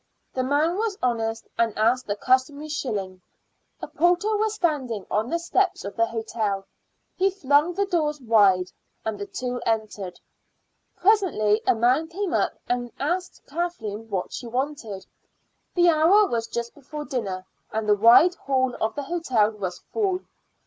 The 0.33 0.43
man 0.43 0.77
was 0.79 0.97
honest, 1.03 1.47
and 1.59 1.77
asked 1.77 2.07
the 2.07 2.15
customary 2.15 2.69
shilling. 2.69 3.21
A 3.83 3.87
porter 3.87 4.35
was 4.35 4.55
standing 4.55 5.05
on 5.11 5.29
the 5.29 5.37
steps 5.37 5.85
of 5.85 5.95
the 5.95 6.07
hotel. 6.07 6.65
He 7.15 7.29
flung 7.29 7.75
the 7.75 7.85
doors 7.85 8.19
wide, 8.19 8.71
and 9.05 9.19
the 9.19 9.27
two 9.27 9.61
entered. 9.63 10.19
Presently 10.97 11.61
a 11.67 11.75
man 11.75 12.07
came 12.07 12.33
up 12.33 12.53
and 12.67 12.91
asked 12.99 13.43
Kathleen 13.47 14.09
what 14.09 14.33
she 14.33 14.47
wanted. 14.47 15.05
The 15.75 15.89
hour 15.91 16.25
was 16.25 16.47
just 16.47 16.73
before 16.73 17.05
dinner, 17.05 17.45
and 17.71 17.87
the 17.87 17.93
wide 17.95 18.33
hall 18.33 18.75
of 18.81 18.95
the 18.95 19.03
hotel 19.03 19.51
was 19.51 19.81
full. 19.93 20.21